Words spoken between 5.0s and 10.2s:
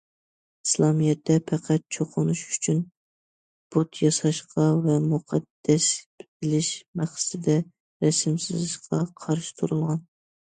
مۇقەددەس بىلىش مەقسىتىدە رەسىم سىزىشقا قارشى تۇرۇلغان.